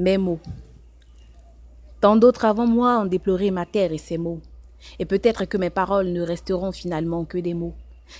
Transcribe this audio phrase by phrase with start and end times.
[0.00, 0.40] Mes mots.
[2.00, 4.40] Tant d'autres avant moi ont déploré ma terre et ses mots.
[4.98, 7.74] Et peut-être que mes paroles ne resteront finalement que des mots,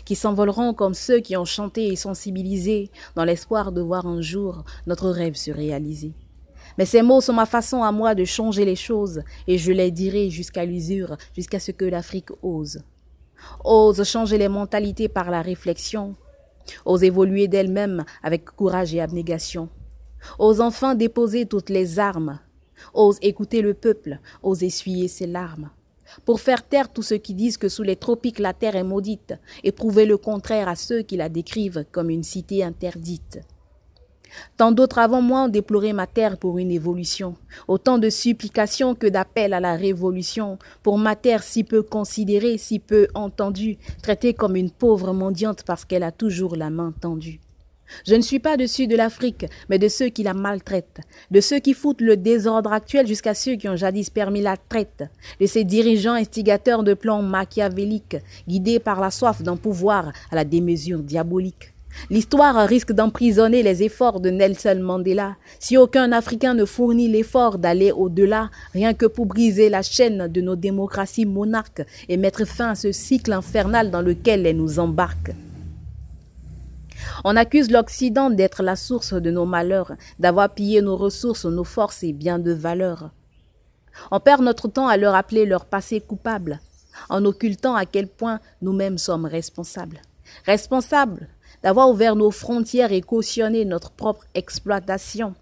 [0.04, 4.62] qui s'envoleront comme ceux qui ont chanté et sensibilisé dans l'espoir de voir un jour
[4.86, 6.12] notre rêve se réaliser.
[6.76, 9.90] Mais ces mots sont ma façon à moi de changer les choses, et je les
[9.90, 12.82] dirai jusqu'à l'usure, jusqu'à ce que l'Afrique ose.
[13.64, 16.14] Ose changer les mentalités par la réflexion,
[16.84, 19.70] ose évoluer d'elle-même avec courage et abnégation,
[20.38, 22.38] ose enfin déposer toutes les armes,
[22.94, 25.70] ose écouter le peuple, ose essuyer ses larmes.
[26.24, 29.34] Pour faire taire tous ceux qui disent que sous les tropiques la terre est maudite,
[29.62, 33.40] et prouver le contraire à ceux qui la décrivent comme une cité interdite.
[34.56, 37.34] Tant d'autres avant moi ont déploré ma terre pour une évolution,
[37.68, 42.78] autant de supplications que d'appels à la révolution, pour ma terre si peu considérée, si
[42.78, 47.40] peu entendue, traitée comme une pauvre mendiante parce qu'elle a toujours la main tendue.
[48.06, 51.58] Je ne suis pas dessus de l'Afrique, mais de ceux qui la maltraitent, de ceux
[51.58, 55.04] qui foutent le désordre actuel jusqu'à ceux qui ont jadis permis la traite,
[55.40, 58.16] de ces dirigeants instigateurs de plans machiavéliques,
[58.48, 61.72] guidés par la soif d'un pouvoir à la démesure diabolique.
[62.08, 67.92] L'histoire risque d'emprisonner les efforts de Nelson Mandela si aucun Africain ne fournit l'effort d'aller
[67.92, 72.74] au-delà, rien que pour briser la chaîne de nos démocraties monarques et mettre fin à
[72.74, 75.32] ce cycle infernal dans lequel elles nous embarquent.
[77.24, 82.02] On accuse l'Occident d'être la source de nos malheurs, d'avoir pillé nos ressources, nos forces
[82.02, 83.10] et bien de valeurs.
[84.10, 86.60] On perd notre temps à leur rappeler leur passé coupable,
[87.08, 90.00] en occultant à quel point nous-mêmes sommes responsables.
[90.46, 91.28] Responsables
[91.62, 95.34] d'avoir ouvert nos frontières et cautionné notre propre exploitation.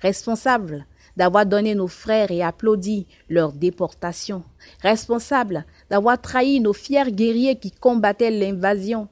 [0.00, 0.86] Responsables
[1.16, 4.42] d'avoir donné nos frères et applaudi leur déportation.
[4.82, 9.08] Responsables d'avoir trahi nos fiers guerriers qui combattaient l'invasion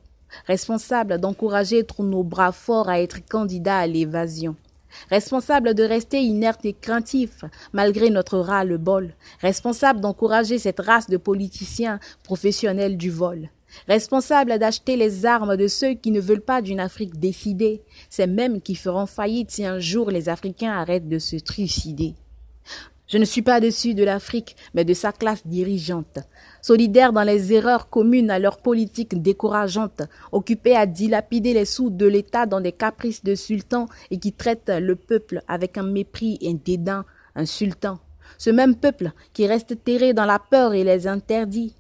[0.47, 4.57] responsable d'encourager tous nos bras forts à être candidats à l'évasion,
[5.11, 12.01] responsable de rester inerte et craintif malgré notre ras-le-bol, responsable d'encourager cette race de politiciens
[12.23, 13.49] professionnels du vol,
[13.89, 18.61] responsable d'acheter les armes de ceux qui ne veulent pas d'une Afrique décidée, ces mêmes
[18.61, 22.15] qui feront faillite si un jour les Africains arrêtent de se trucider.
[23.15, 26.19] Je ne suis pas dessus de l'Afrique, mais de sa classe dirigeante,
[26.61, 30.03] solidaire dans les erreurs communes à leur politique décourageante,
[30.33, 34.69] occupée à dilapider les sous de l'État dans des caprices de sultan et qui traite
[34.69, 37.05] le peuple avec un mépris et un dédain
[37.37, 38.01] insultant.
[38.37, 41.77] Ce même peuple qui reste terré dans la peur et les interdits.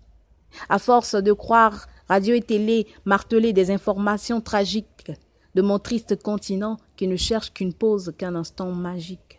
[0.68, 5.10] À force de croire radio et télé marteler des informations tragiques
[5.56, 9.33] de mon triste continent qui ne cherche qu'une pause, qu'un instant magique.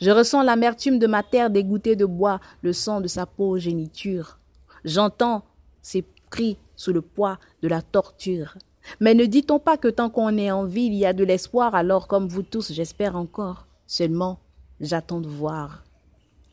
[0.00, 4.38] Je ressens l'amertume de ma terre dégoûtée de bois, le sang de sa progéniture.
[4.84, 5.44] J'entends
[5.82, 8.56] ses cris sous le poids de la torture.
[9.00, 11.74] Mais ne dit-on pas que tant qu'on est en vie, il y a de l'espoir,
[11.74, 13.66] alors comme vous tous, j'espère encore.
[13.86, 14.38] Seulement,
[14.80, 15.85] j'attends de voir.